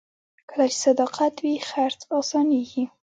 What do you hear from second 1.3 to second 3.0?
وي، خرڅ اسانېږي.